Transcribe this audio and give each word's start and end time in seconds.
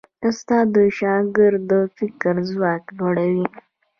استاد 0.27 0.65
د 0.75 0.77
شاګرد 0.97 1.61
د 1.69 1.73
فکر 1.97 2.35
ځواک 2.49 2.83
لوړوي. 2.97 3.45